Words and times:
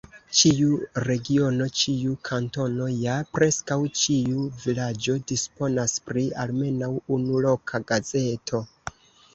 Ĉiu 0.37 0.77
regiono, 1.09 1.67
ĉiu 1.81 2.13
kantono 2.29 2.87
ja 3.01 3.19
preskaŭ 3.35 3.77
ĉiu 4.05 4.47
vilaĝo 4.65 5.19
disponas 5.35 5.97
pri 6.09 6.27
almenaŭ 6.47 6.93
unu 7.19 7.45
loka 7.49 7.85
gazeto. 7.95 8.67